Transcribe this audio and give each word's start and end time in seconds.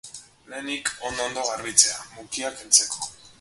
Lehenik 0.51 0.89
ondo-ondo 1.09 1.43
garbitzea, 1.49 2.01
mukia 2.15 2.53
kentzeko. 2.57 3.13